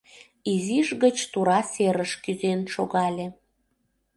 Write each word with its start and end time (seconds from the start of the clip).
Изиш 0.51 0.87
гыч 1.03 1.17
тура 1.31 1.59
серыш 1.71 2.11
кӱзен 2.23 2.61
шогале. 2.73 3.27